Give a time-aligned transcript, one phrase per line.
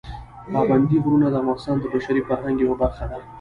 [0.51, 3.17] پابندي غرونه د افغانستان د بشري فرهنګ یوه برخه ده.